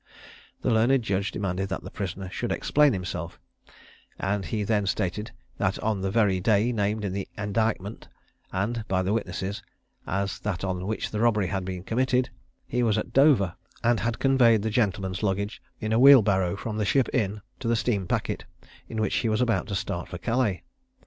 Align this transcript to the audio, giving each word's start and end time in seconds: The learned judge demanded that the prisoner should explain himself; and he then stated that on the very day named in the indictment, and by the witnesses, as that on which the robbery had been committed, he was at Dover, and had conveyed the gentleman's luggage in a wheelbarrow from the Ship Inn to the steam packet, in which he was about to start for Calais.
The 0.63 0.71
learned 0.71 1.03
judge 1.03 1.29
demanded 1.31 1.69
that 1.69 1.83
the 1.83 1.91
prisoner 1.91 2.27
should 2.31 2.51
explain 2.51 2.91
himself; 2.91 3.39
and 4.17 4.43
he 4.45 4.63
then 4.63 4.87
stated 4.87 5.29
that 5.59 5.77
on 5.77 6.01
the 6.01 6.09
very 6.09 6.39
day 6.39 6.71
named 6.71 7.05
in 7.05 7.13
the 7.13 7.27
indictment, 7.37 8.07
and 8.51 8.83
by 8.87 9.03
the 9.03 9.13
witnesses, 9.13 9.61
as 10.07 10.39
that 10.39 10.63
on 10.63 10.87
which 10.87 11.11
the 11.11 11.19
robbery 11.19 11.45
had 11.45 11.65
been 11.65 11.83
committed, 11.83 12.31
he 12.65 12.81
was 12.81 12.97
at 12.97 13.13
Dover, 13.13 13.53
and 13.83 13.99
had 13.99 14.17
conveyed 14.17 14.63
the 14.63 14.71
gentleman's 14.71 15.21
luggage 15.21 15.61
in 15.79 15.93
a 15.93 15.99
wheelbarrow 15.99 16.55
from 16.55 16.77
the 16.77 16.83
Ship 16.85 17.07
Inn 17.13 17.43
to 17.59 17.67
the 17.67 17.75
steam 17.75 18.07
packet, 18.07 18.45
in 18.89 18.99
which 19.01 19.17
he 19.17 19.29
was 19.29 19.39
about 19.39 19.67
to 19.67 19.75
start 19.75 20.07
for 20.09 20.17
Calais. 20.17 20.63